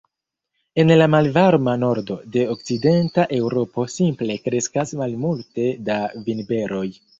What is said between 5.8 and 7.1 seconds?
da vinberoj.